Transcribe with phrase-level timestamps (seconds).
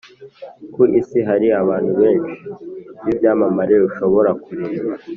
[0.73, 2.43] Ku isi hari abantu benshi
[3.03, 4.91] b ibyamamare ushobora kureba